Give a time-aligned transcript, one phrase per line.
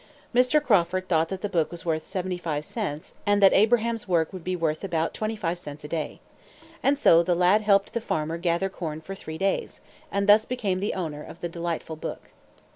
[0.33, 0.59] Mr.
[0.63, 4.43] Crawford thought that the book was worth seventy five cents, and that Abraham's work would
[4.43, 6.19] be worth about twenty five cents a day.
[6.81, 9.79] And so the lad helped the farmer gather corn for three days,
[10.11, 12.31] and thus became the owner of the delightful book.